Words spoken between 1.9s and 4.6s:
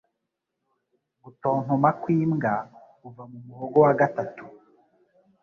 nk'imbwa kuva mu muhogo wa gatatu